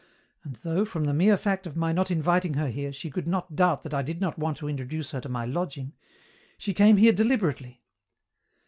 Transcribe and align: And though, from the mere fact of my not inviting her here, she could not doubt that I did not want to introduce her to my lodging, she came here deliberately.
And 0.43 0.55
though, 0.63 0.83
from 0.83 1.03
the 1.03 1.13
mere 1.13 1.37
fact 1.37 1.67
of 1.67 1.77
my 1.77 1.91
not 1.91 2.09
inviting 2.09 2.55
her 2.55 2.69
here, 2.69 2.91
she 2.91 3.11
could 3.11 3.27
not 3.27 3.55
doubt 3.55 3.83
that 3.83 3.93
I 3.93 4.01
did 4.01 4.19
not 4.19 4.35
want 4.39 4.57
to 4.57 4.67
introduce 4.67 5.11
her 5.11 5.21
to 5.21 5.29
my 5.29 5.45
lodging, 5.45 5.93
she 6.57 6.73
came 6.73 6.97
here 6.97 7.13
deliberately. 7.13 7.83